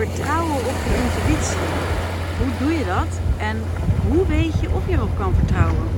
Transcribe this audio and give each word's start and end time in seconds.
Vertrouwen 0.00 0.56
op 0.56 0.76
je 0.86 0.94
intuïtie. 1.02 1.58
Hoe 2.38 2.58
doe 2.58 2.78
je 2.78 2.84
dat 2.84 3.20
en 3.38 3.62
hoe 4.08 4.26
weet 4.26 4.60
je 4.60 4.70
of 4.70 4.86
je 4.88 4.92
erop 4.92 5.16
kan 5.16 5.34
vertrouwen? 5.34 5.88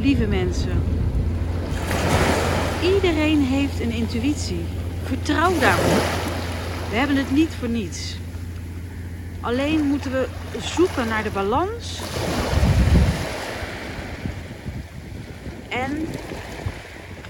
Lieve 0.00 0.26
mensen, 0.26 0.82
iedereen 2.82 3.40
heeft 3.40 3.80
een 3.80 3.90
intuïtie. 3.90 4.64
Vertrouw 5.04 5.58
daarop. 5.58 6.02
We 6.90 6.96
hebben 6.96 7.16
het 7.16 7.30
niet 7.30 7.54
voor 7.58 7.68
niets. 7.68 8.16
Alleen 9.40 9.86
moeten 9.86 10.12
we 10.12 10.28
zoeken 10.60 11.08
naar 11.08 11.22
de 11.22 11.30
balans 11.30 12.00
en 15.68 16.06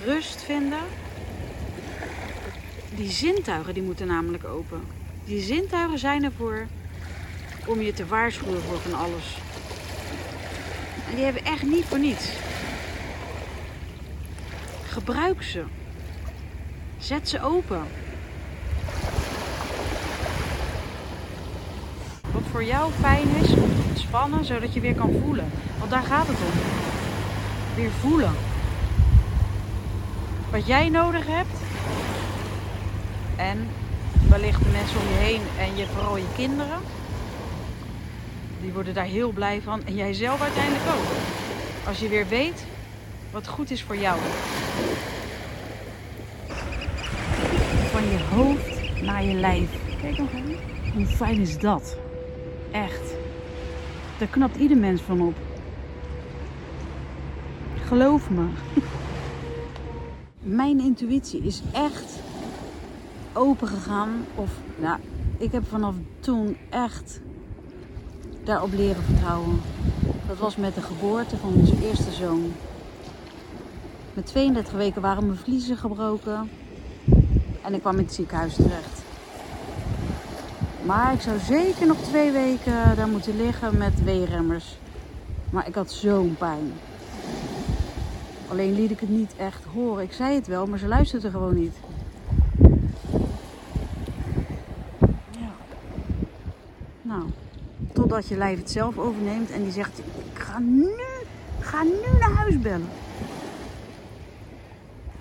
rust 0.04 0.42
vinden. 0.42 0.84
Die 2.95 3.10
zintuigen 3.10 3.74
die 3.74 3.82
moeten 3.82 4.06
namelijk 4.06 4.45
open. 4.45 5.05
Die 5.26 5.42
zintuigen 5.42 5.98
zijn 5.98 6.24
ervoor 6.24 6.66
om 7.64 7.80
je 7.80 7.92
te 7.92 8.06
waarschuwen 8.06 8.62
voor 8.62 8.78
van 8.78 8.95
alles. 8.95 9.38
En 11.09 11.14
die 11.14 11.24
hebben 11.24 11.45
echt 11.45 11.62
niet 11.62 11.84
voor 11.84 11.98
niets. 11.98 12.28
Gebruik 14.88 15.42
ze. 15.42 15.64
Zet 16.98 17.28
ze 17.28 17.42
open. 17.42 17.82
Wat 22.32 22.42
voor 22.51 22.64
jou 22.64 22.92
fijn 22.92 23.29
is, 23.42 23.54
ontspannen, 23.88 24.45
zodat 24.45 24.74
je 24.74 24.80
weer 24.80 24.95
kan 24.95 25.20
voelen. 25.23 25.51
Want 25.79 25.90
daar 25.90 26.02
gaat 26.02 26.26
het 26.26 26.38
om. 26.38 26.58
Weer 27.74 27.90
voelen. 27.90 28.32
Wat 30.51 30.66
jij 30.66 30.88
nodig 30.88 31.26
hebt. 31.26 31.58
En 33.36 33.68
wellicht 34.28 34.64
de 34.64 34.70
mensen 34.70 35.00
om 35.00 35.09
je 35.09 35.14
heen 35.14 35.40
en 35.59 35.76
je, 35.76 35.86
vooral 35.86 36.16
je 36.16 36.32
kinderen. 36.36 36.78
Die 38.60 38.73
worden 38.73 38.95
daar 38.95 39.04
heel 39.04 39.30
blij 39.30 39.60
van. 39.62 39.84
En 39.84 39.95
jij 39.95 40.12
zelf 40.12 40.40
uiteindelijk 40.40 40.84
ook. 40.84 41.06
Als 41.86 41.98
je 41.98 42.08
weer 42.08 42.28
weet 42.28 42.64
wat 43.30 43.46
goed 43.48 43.70
is 43.70 43.82
voor 43.82 43.96
jou. 43.96 44.18
Van 47.90 48.02
je 48.02 48.18
hoofd 48.34 49.02
naar 49.02 49.24
je 49.24 49.34
lijf. 49.34 49.70
Kijk 50.00 50.18
nog 50.18 50.32
even. 50.32 50.58
Hoe 50.95 51.06
fijn 51.06 51.40
is 51.40 51.58
dat? 51.58 51.96
Echt. 52.73 53.14
Daar 54.18 54.28
knapt 54.28 54.56
ieder 54.56 54.76
mens 54.76 55.01
van 55.01 55.20
op. 55.20 55.34
Geloof 57.86 58.30
me. 58.30 58.46
Mijn 60.40 60.80
intuïtie 60.80 61.42
is 61.42 61.62
echt 61.73 62.15
open 63.37 63.68
gegaan. 63.68 64.10
Of, 64.34 64.50
nou, 64.76 64.98
ik 65.38 65.53
heb 65.53 65.69
vanaf 65.69 65.94
toen 66.20 66.56
echt 66.70 67.20
daarop 68.44 68.72
leren 68.72 69.03
vertrouwen. 69.03 69.60
Dat 70.26 70.38
was 70.38 70.56
met 70.56 70.75
de 70.75 70.82
geboorte 70.82 71.36
van 71.36 71.54
onze 71.54 71.86
eerste 71.88 72.12
zoon. 72.12 72.52
Met 74.14 74.26
32 74.26 74.72
weken 74.72 75.02
waren 75.02 75.26
mijn 75.26 75.38
vliezen 75.38 75.76
gebroken. 75.76 76.50
En 77.62 77.74
ik 77.74 77.80
kwam 77.80 77.98
in 77.98 78.04
het 78.04 78.14
ziekenhuis 78.14 78.54
terecht. 78.54 79.02
Maar 80.86 81.12
ik 81.12 81.20
zou 81.20 81.38
zeker 81.38 81.86
nog 81.86 81.97
twee 81.97 82.30
weken 82.30 82.97
daar 82.97 83.08
moeten 83.08 83.36
liggen 83.36 83.78
met 83.78 84.04
weerremmers. 84.04 84.78
Maar 85.50 85.68
ik 85.68 85.74
had 85.74 85.92
zo'n 85.92 86.34
pijn. 86.38 86.72
Alleen 88.48 88.74
liet 88.74 88.91
ik 88.91 89.00
het 89.00 89.08
niet 89.08 89.34
echt 89.36 89.64
horen. 89.64 90.03
Ik 90.03 90.12
zei 90.12 90.34
het 90.34 90.47
wel, 90.47 90.66
maar 90.66 90.78
ze 90.78 90.86
luisterde 90.86 91.30
gewoon 91.30 91.54
niet. 91.54 91.76
Ja. 95.30 95.50
Nou, 97.03 97.22
totdat 98.16 98.37
je 98.37 98.44
lijf 98.44 98.59
het 98.59 98.71
zelf 98.71 98.99
overneemt 98.99 99.50
en 99.50 99.62
die 99.62 99.72
zegt: 99.72 99.99
Ik 99.99 100.38
ga 100.38 100.59
nu, 100.59 100.91
ga 101.60 101.82
nu 101.82 102.19
naar 102.21 102.31
huis 102.31 102.60
bellen. 102.60 102.88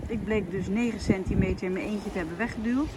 Ik 0.08 0.24
bleek 0.24 0.52
dus 0.52 0.68
9 0.68 1.00
centimeter 1.00 1.66
in 1.66 1.74
mijn 1.74 1.86
eentje 1.86 2.12
te 2.12 2.18
hebben 2.18 2.38
weggeduwd. 2.38 2.90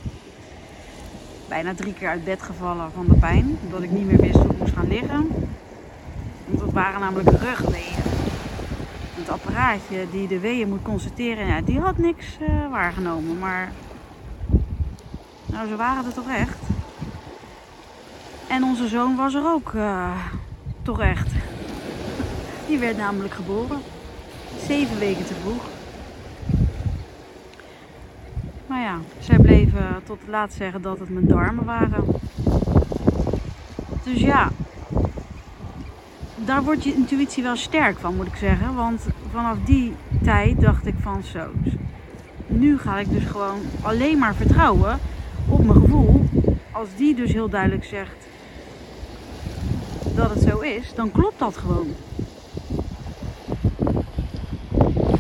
Bijna 1.49 1.75
drie 1.75 1.95
keer 1.95 2.09
uit 2.09 2.25
bed 2.25 2.43
gevallen 2.43 2.91
van 2.93 3.07
de 3.07 3.15
pijn, 3.15 3.59
omdat 3.65 3.83
ik 3.83 3.91
niet 3.91 4.07
meer 4.07 4.21
wist 4.21 4.35
hoe 4.35 4.51
ik 4.51 4.59
moest 4.59 4.75
gaan 4.75 4.89
liggen. 4.89 5.29
Want 6.47 6.61
het 6.61 6.73
waren 6.73 7.01
namelijk 7.01 7.31
rugweeën. 7.31 8.03
Het 9.15 9.29
apparaatje 9.29 10.07
die 10.11 10.29
de 10.29 10.39
weeën 10.39 10.69
moet 10.69 10.83
constateren, 10.83 11.47
ja, 11.47 11.61
die 11.61 11.81
had 11.81 11.99
niks 11.99 12.27
uh, 12.41 12.71
waargenomen. 12.71 13.39
Maar 13.39 13.73
nou, 15.47 15.69
ze 15.69 15.77
waren 15.77 16.05
er 16.05 16.15
toch 16.15 16.29
echt. 16.29 16.59
En 18.49 18.63
onze 18.63 18.89
zoon 18.89 19.17
was 19.17 19.35
er 19.35 19.47
ook 19.47 19.73
uh, 19.73 20.11
toch 20.83 21.01
echt. 21.01 21.29
Die 22.67 22.79
werd 22.79 22.97
namelijk 22.97 23.35
geboren. 23.35 23.79
Zeven 24.67 24.99
weken 24.99 25.25
te 25.25 25.35
vroeg. 25.35 25.63
Maar 28.67 28.81
ja, 28.81 28.99
zij 29.19 29.39
bleven 29.39 30.01
tot 30.05 30.19
laat 30.27 30.53
zeggen 30.53 30.83
dat 30.83 30.99
het 30.99 31.11
mijn 31.11 31.27
darmen 31.27 31.65
waren. 31.65 32.05
Dus 34.05 34.21
ja, 34.21 34.51
daar 36.37 36.63
wordt 36.63 36.85
je 36.85 36.95
intuïtie 36.95 37.43
wel 37.43 37.57
sterk 37.57 37.99
van, 37.99 38.17
moet 38.17 38.27
ik 38.27 38.37
zeggen. 38.37 38.75
Want 38.75 39.07
vanaf 39.33 39.57
die 39.65 39.95
tijd 40.23 40.61
dacht 40.61 40.87
ik 40.87 40.95
van 41.01 41.23
zo. 41.23 41.47
Nu 42.47 42.79
ga 42.79 42.99
ik 42.99 43.11
dus 43.11 43.25
gewoon 43.25 43.61
alleen 43.83 44.19
maar 44.19 44.35
vertrouwen 44.35 44.99
op 45.49 45.65
mijn 45.65 45.81
gevoel. 45.81 46.25
Als 46.73 46.89
die 46.97 47.15
dus 47.15 47.33
heel 47.33 47.49
duidelijk 47.49 47.85
zegt 47.85 48.27
dat 50.19 50.31
het 50.31 50.43
zo 50.43 50.59
is, 50.59 50.95
dan 50.95 51.11
klopt 51.11 51.39
dat 51.39 51.57
gewoon. 51.57 51.95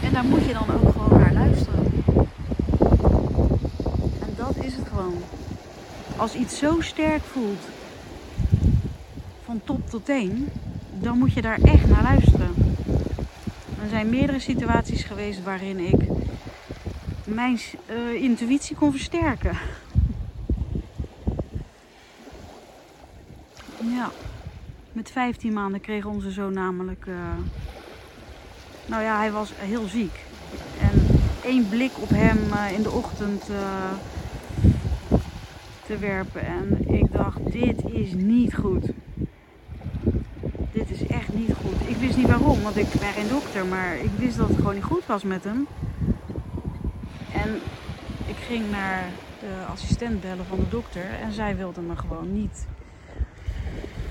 En 0.03 0.13
daar 0.13 0.25
moet 0.25 0.45
je 0.45 0.53
dan 0.53 0.71
ook 0.71 0.93
gewoon 0.93 1.21
naar 1.21 1.33
luisteren. 1.33 1.85
En 4.21 4.35
dat 4.37 4.57
is 4.57 4.75
het 4.75 4.89
gewoon. 4.89 5.17
Als 6.17 6.35
iets 6.35 6.59
zo 6.59 6.81
sterk 6.81 7.23
voelt, 7.23 7.63
van 9.45 9.61
top 9.65 9.91
tot 9.91 10.05
teen, 10.05 10.49
dan 11.01 11.19
moet 11.19 11.33
je 11.33 11.43
daar 11.43 11.59
echt 11.63 11.89
naar 11.89 12.03
luisteren. 12.03 12.55
Er 13.83 13.89
zijn 13.89 14.11
meerdere 14.11 14.41
situaties 14.41 15.03
geweest 15.03 15.43
waarin 15.43 15.79
ik 15.79 16.09
mijn 17.25 17.59
uh, 17.91 18.23
intuïtie 18.23 18.77
kon 18.77 18.91
versterken. 18.91 19.59
Ja, 23.83 24.11
met 24.99 25.11
15 25.11 25.53
maanden 25.53 25.81
kreeg 25.81 26.05
onze 26.05 26.31
zoon 26.31 26.53
namelijk. 26.53 27.07
Uh, 27.07 27.15
nou 28.87 29.03
ja, 29.03 29.19
hij 29.19 29.33
was 29.33 29.53
heel 29.57 29.87
ziek. 29.87 30.25
En 30.81 31.07
één 31.45 31.69
blik 31.69 31.91
op 32.01 32.09
hem 32.09 32.39
uh, 32.53 32.73
in 32.73 32.83
de 32.83 32.91
ochtend 32.91 33.45
te 35.87 35.99
werpen. 35.99 36.47
En 36.47 36.95
ik 36.95 37.13
dacht: 37.13 37.53
dit 37.53 37.85
is 37.91 38.13
niet 38.13 38.55
goed 38.55 38.87
dit 40.73 40.91
is 40.91 41.07
echt 41.07 41.35
niet 41.35 41.55
goed. 41.55 41.89
Ik 41.89 41.97
wist 41.97 42.17
niet 42.17 42.27
waarom, 42.27 42.63
want 42.63 42.77
ik 42.77 42.89
ben 43.01 43.13
geen 43.13 43.29
dokter, 43.29 43.67
maar 43.67 43.97
ik 43.97 44.11
wist 44.19 44.37
dat 44.37 44.49
het 44.49 44.57
gewoon 44.57 44.75
niet 44.75 44.85
goed 44.85 45.07
was 45.07 45.23
met 45.23 45.45
hem. 45.45 45.67
En 47.33 47.55
ik 48.27 48.37
ging 48.37 48.71
naar 48.71 49.05
de 49.41 49.65
assistent 49.71 50.21
bellen 50.21 50.47
van 50.47 50.59
de 50.59 50.69
dokter 50.69 51.05
en 51.23 51.33
zij 51.33 51.57
wilde 51.57 51.81
me 51.81 51.97
gewoon 51.97 52.33
niet 52.33 52.67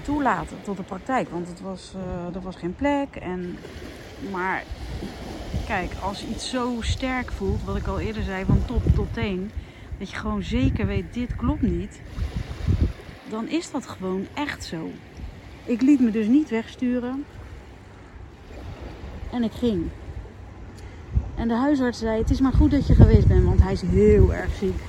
toelaten 0.07 0.57
tot 0.63 0.77
de 0.77 0.83
praktijk, 0.83 1.29
want 1.29 1.47
het 1.47 1.61
was, 1.61 1.93
uh, 1.95 2.35
er 2.35 2.41
was 2.41 2.55
geen 2.55 2.75
plek. 2.75 3.15
En, 3.15 3.57
maar 4.31 4.63
kijk, 5.65 5.91
als 6.03 6.25
iets 6.25 6.49
zo 6.49 6.77
sterk 6.79 7.31
voelt, 7.31 7.63
wat 7.63 7.75
ik 7.75 7.87
al 7.87 7.99
eerder 7.99 8.23
zei, 8.23 8.45
van 8.45 8.65
top 8.65 8.81
tot 8.95 9.13
teen, 9.13 9.51
dat 9.97 10.09
je 10.09 10.15
gewoon 10.15 10.43
zeker 10.43 10.85
weet, 10.85 11.13
dit 11.13 11.35
klopt 11.35 11.61
niet, 11.61 12.01
dan 13.29 13.47
is 13.47 13.71
dat 13.71 13.87
gewoon 13.87 14.27
echt 14.33 14.63
zo. 14.63 14.89
Ik 15.63 15.81
liet 15.81 15.99
me 15.99 16.11
dus 16.11 16.27
niet 16.27 16.49
wegsturen. 16.49 17.25
En 19.31 19.43
ik 19.43 19.51
ging. 19.51 19.89
En 21.35 21.47
de 21.47 21.55
huisarts 21.55 21.99
zei: 21.99 22.19
Het 22.19 22.29
is 22.29 22.39
maar 22.39 22.53
goed 22.53 22.71
dat 22.71 22.87
je 22.87 22.95
geweest 22.95 23.27
bent, 23.27 23.43
want 23.43 23.61
hij 23.61 23.73
is 23.73 23.81
heel 23.81 24.33
erg 24.33 24.55
ziek. 24.55 24.79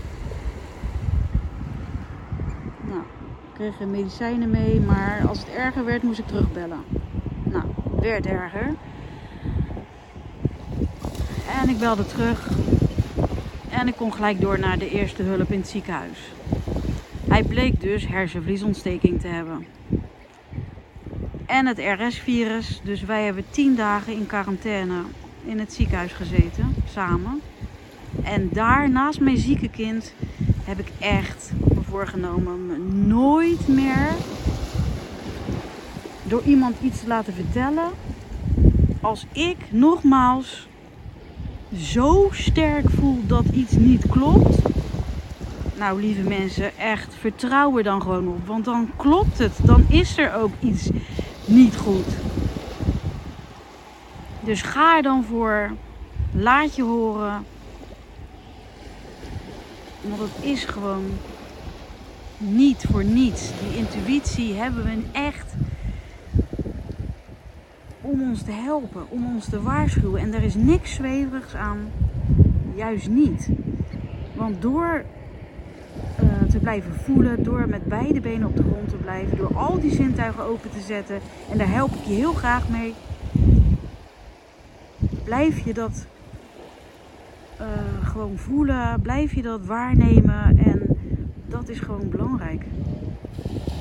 Kreeg 3.59 3.79
medicijnen 3.79 4.51
mee, 4.51 4.81
maar 4.81 5.29
als 5.29 5.39
het 5.39 5.49
erger 5.49 5.85
werd 5.85 6.03
moest 6.03 6.19
ik 6.19 6.27
terugbellen. 6.27 6.79
Nou, 7.43 7.65
werd 8.01 8.27
erger. 8.27 8.75
En 11.63 11.69
ik 11.69 11.79
belde 11.79 12.07
terug. 12.07 12.51
En 13.71 13.89
ik 13.89 13.97
kon 13.97 14.13
gelijk 14.13 14.41
door 14.41 14.59
naar 14.59 14.79
de 14.79 14.91
eerste 14.91 15.23
hulp 15.23 15.53
in 15.53 15.59
het 15.59 15.69
ziekenhuis. 15.69 16.19
Hij 17.29 17.43
bleek 17.43 17.81
dus 17.81 18.07
hersenvliesontsteking 18.07 19.21
te 19.21 19.29
hebben. 19.29 19.67
En 21.47 21.67
het 21.67 21.79
RS-virus. 21.79 22.81
Dus 22.85 23.03
wij 23.03 23.25
hebben 23.25 23.45
tien 23.51 23.75
dagen 23.75 24.13
in 24.13 24.27
quarantaine 24.27 25.01
in 25.45 25.59
het 25.59 25.73
ziekenhuis 25.73 26.13
gezeten, 26.13 26.75
samen. 26.91 27.41
En 28.23 28.49
daar, 28.53 28.91
naast 28.91 29.21
mijn 29.21 29.39
zieke 29.39 29.69
kind, 29.69 30.15
heb 30.65 30.79
ik 30.79 30.89
echt 30.99 31.53
voorgenomen 31.89 32.67
me 32.67 32.77
nooit 33.07 33.69
meer 33.69 34.09
door 36.23 36.43
iemand 36.43 36.77
iets 36.83 37.01
te 37.01 37.07
laten 37.07 37.35
vertellen. 37.35 37.91
Als 39.01 39.27
ik 39.33 39.57
nogmaals 39.71 40.69
zo 41.77 42.29
sterk 42.33 42.91
voel 42.91 43.27
dat 43.27 43.45
iets 43.53 43.73
niet 43.73 44.07
klopt. 44.07 44.59
Nou, 45.79 46.01
lieve 46.01 46.29
mensen, 46.29 46.79
echt 46.79 47.15
vertrouw 47.15 47.77
er 47.77 47.83
dan 47.83 48.03
gewoon 48.03 48.29
op. 48.29 48.47
Want 48.47 48.65
dan 48.65 48.91
klopt 48.97 49.39
het. 49.39 49.53
Dan 49.63 49.85
is 49.89 50.19
er 50.19 50.35
ook 50.35 50.53
iets 50.61 50.91
niet 51.45 51.77
goed. 51.77 52.07
Dus 54.41 54.63
ga 54.63 54.97
er 54.97 55.03
dan 55.03 55.25
voor. 55.25 55.71
Laat 56.33 56.77
je 56.77 56.83
horen. 56.83 57.45
Want 60.01 60.21
het 60.21 60.45
is 60.45 60.65
gewoon 60.65 61.05
niet 62.39 62.87
voor 62.91 63.05
niets. 63.05 63.51
Die 63.61 63.79
intuïtie 63.79 64.55
hebben 64.55 64.85
we 64.85 65.03
echt 65.13 65.55
om 68.01 68.23
ons 68.23 68.43
te 68.43 68.53
helpen, 68.53 69.11
om 69.11 69.35
ons 69.35 69.49
te 69.49 69.63
waarschuwen. 69.63 70.21
En 70.21 70.35
er 70.35 70.43
is 70.43 70.55
niks 70.55 70.95
zweverigs 70.95 71.55
aan, 71.55 71.79
juist 72.75 73.09
niet. 73.09 73.49
Want 74.35 74.63
door 74.63 75.05
uh, 76.23 76.51
te 76.51 76.59
blijven 76.59 76.95
voelen, 76.95 77.43
door 77.43 77.69
met 77.69 77.85
beide 77.85 78.21
benen 78.21 78.49
op 78.49 78.57
de 78.57 78.63
grond 78.63 78.89
te 78.89 78.97
blijven, 78.97 79.37
door 79.37 79.57
al 79.57 79.81
die 79.81 79.95
zintuigen 79.95 80.45
open 80.45 80.71
te 80.71 80.81
zetten, 80.81 81.21
en 81.51 81.59
daar 81.59 81.71
help 81.71 81.95
ik 81.95 82.05
je 82.05 82.15
heel 82.15 82.33
graag 82.33 82.69
mee, 82.69 82.95
blijf 85.25 85.59
je 85.59 85.75
dat 85.75 86.07
uh, 87.61 87.67
gewoon 88.03 88.39
voelen, 88.39 89.01
blijf 89.03 89.35
je 89.35 89.43
dat 89.43 89.65
waarnemen 89.65 90.59
en 90.59 90.98
dat 91.49 91.69
is 91.69 91.79
gewoon 91.79 92.09
belangrijk. 92.09 92.65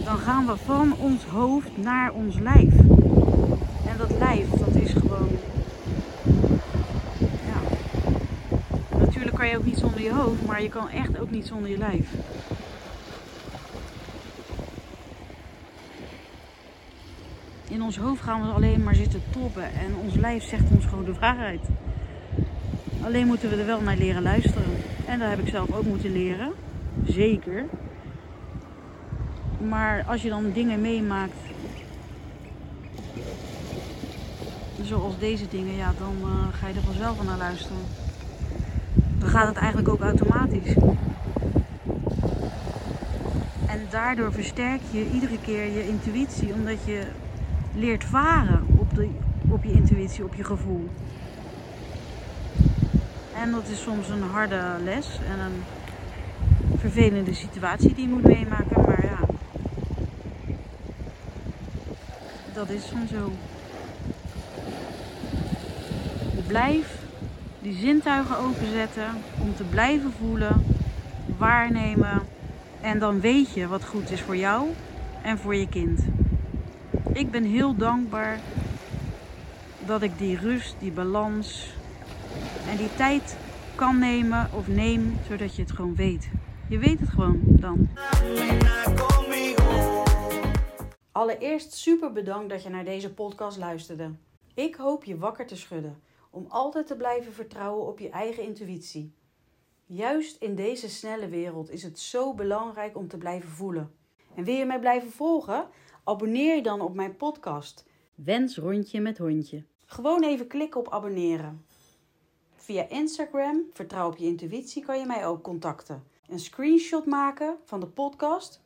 Dan 0.04 0.18
gaan 0.18 0.46
we 0.46 0.58
van 0.58 0.96
ons 0.98 1.26
hoofd 1.26 1.78
naar 1.78 2.14
ons 2.14 2.40
lijf. 2.40 2.80
En 3.86 3.98
dat 3.98 4.18
lijf, 4.18 4.50
dat 4.50 4.76
is 4.76 4.92
gewoon. 4.92 5.30
Ja. 7.22 7.60
Natuurlijk 8.98 9.36
kan 9.36 9.48
je 9.48 9.58
ook 9.58 9.66
niet 9.66 9.78
zonder 9.78 10.02
je 10.02 10.14
hoofd, 10.14 10.46
maar 10.46 10.62
je 10.62 10.70
kan 10.70 10.90
echt 10.90 11.20
ook 11.20 11.32
niet 11.32 11.48
zonder 11.48 11.70
je 11.70 11.78
lijf. 11.78 12.10
In 17.68 17.82
ons 17.82 17.98
hoofd 17.98 18.22
gaan 18.22 18.42
we 18.42 18.48
alleen 18.48 18.84
maar 18.84 18.96
zitten 18.96 19.22
toppen 19.32 19.64
en 19.64 19.96
ons 20.04 20.16
lijf 20.16 20.44
zegt 20.44 20.72
ons 20.72 20.86
gewoon 20.86 21.06
de 21.06 21.20
waarheid. 21.20 21.62
Alleen 23.04 23.28
moeten 23.28 23.50
we 23.50 23.56
er 23.56 23.66
wel 23.66 23.82
naar 23.82 23.98
leren 23.98 24.22
luisteren. 24.22 24.78
En 25.06 25.20
dat 25.20 25.30
heb 25.30 25.40
ik 25.40 25.48
zelf 25.48 25.72
ook 25.72 25.86
moeten 25.86 26.12
leren. 26.12 26.52
Zeker. 27.06 27.66
Maar 29.68 30.04
als 30.08 30.22
je 30.22 30.30
dan 30.30 30.52
dingen 30.52 30.82
meemaakt 30.82 31.36
zoals 34.82 35.20
deze 35.20 35.48
dingen, 35.48 35.74
ja, 35.76 35.94
dan 35.98 36.16
uh, 36.22 36.48
ga 36.52 36.68
je 36.68 36.74
er 36.74 36.82
vanzelf 36.82 37.24
naar 37.24 37.38
luisteren. 37.38 37.78
Dan 39.20 39.30
gaat 39.30 39.48
het 39.48 39.58
eigenlijk 39.58 39.90
ook 39.90 40.02
automatisch. 40.02 40.74
En 43.68 43.80
daardoor 43.90 44.34
versterk 44.34 44.82
je 44.92 45.10
iedere 45.14 45.40
keer 45.40 45.72
je 45.72 45.88
intuïtie, 45.88 46.54
omdat 46.54 46.78
je 46.86 47.02
leert 47.76 48.04
varen 48.04 48.66
op, 48.78 48.96
de, 48.96 49.10
op 49.50 49.64
je 49.64 49.72
intuïtie, 49.72 50.24
op 50.24 50.36
je 50.36 50.44
gevoel. 50.44 50.90
En 53.34 53.52
dat 53.52 53.68
is 53.68 53.82
soms 53.82 54.10
een 54.10 54.22
harde 54.22 54.62
les 54.84 55.20
en 55.32 55.40
een 55.40 55.64
vervelende 56.78 57.34
situatie 57.34 57.94
die 57.94 58.08
je 58.08 58.14
moet 58.14 58.24
meemaken, 58.24 58.82
maar 58.82 59.06
ja, 59.06 59.20
dat 62.54 62.70
is 62.70 62.86
van 62.86 63.08
zo 63.08 63.32
blijf 66.48 67.06
die 67.62 67.74
zintuigen 67.74 68.38
openzetten 68.38 69.24
om 69.40 69.56
te 69.56 69.64
blijven 69.64 70.12
voelen, 70.12 70.64
waarnemen. 71.38 72.22
En 72.82 73.00
dan 73.00 73.20
weet 73.20 73.54
je 73.54 73.68
wat 73.68 73.86
goed 73.86 74.12
is 74.12 74.22
voor 74.22 74.38
jou 74.38 74.68
en 75.22 75.38
voor 75.38 75.56
je 75.56 75.70
kind. 75.70 76.00
Ik 77.14 77.32
ben 77.32 77.44
heel 77.44 77.78
dankbaar 77.78 78.42
dat 79.86 80.02
ik 80.02 80.18
die 80.18 80.38
rust, 80.38 80.80
die 80.80 80.92
balans 80.92 81.80
en 82.66 82.78
die 82.78 82.94
tijd 82.96 83.38
kan 83.76 84.00
nemen 84.00 84.54
of 84.54 84.68
neem, 84.68 85.18
zodat 85.28 85.56
je 85.56 85.62
het 85.62 85.72
gewoon 85.72 85.96
weet. 85.96 86.30
Je 86.70 86.78
weet 86.78 87.00
het 87.00 87.10
gewoon 87.10 87.42
dan. 87.46 87.90
Allereerst 91.12 91.74
super 91.74 92.12
bedankt 92.12 92.50
dat 92.50 92.64
je 92.64 92.70
naar 92.70 92.86
deze 92.86 93.14
podcast 93.14 93.58
luisterde. 93.58 94.12
Ik 94.54 94.76
hoop 94.76 95.04
je 95.04 95.18
wakker 95.18 95.46
te 95.46 95.56
schudden 95.56 96.02
om 96.30 96.46
altijd 96.50 96.88
te 96.88 96.96
blijven 96.96 97.34
vertrouwen 97.34 97.88
op 97.88 98.00
je 98.00 98.10
eigen 98.10 98.44
intuïtie. 98.44 99.14
Juist 99.86 100.42
in 100.42 100.56
deze 100.56 100.90
snelle 100.90 101.28
wereld 101.28 101.70
is 101.70 101.84
het 101.84 102.00
zo 102.00 102.34
belangrijk 102.34 102.98
om 102.98 103.08
te 103.08 103.18
blijven 103.18 103.50
voelen. 103.50 103.92
En 104.36 104.44
wil 104.44 104.56
je 104.56 104.66
mij 104.66 104.80
blijven 104.80 105.12
volgen? 105.12 105.68
Abonneer 106.04 106.56
je 106.56 106.64
dan 106.64 106.82
op 106.82 106.94
mijn 106.94 107.16
podcast. 107.16 107.86
Wens 108.16 108.58
rondje 108.58 109.00
met 109.00 109.18
hondje. 109.18 109.64
Gewoon 109.86 110.24
even 110.24 110.48
klikken 110.48 110.80
op 110.80 110.90
abonneren. 110.90 111.66
Via 112.56 112.90
Instagram, 112.90 113.64
vertrouw 113.74 114.08
op 114.08 114.18
je 114.18 114.26
intuïtie, 114.26 114.86
kan 114.86 115.00
je 115.00 115.06
mij 115.06 115.28
ook 115.28 115.44
contacten. 115.44 116.04
Een 116.28 116.40
screenshot 116.40 117.06
maken 117.06 117.58
van 117.66 117.80
de 117.80 117.88
podcast, 117.88 118.62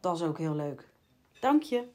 dat 0.00 0.16
is 0.16 0.22
ook 0.22 0.38
heel 0.38 0.54
leuk. 0.54 0.88
Dank 1.40 1.62
je. 1.62 1.92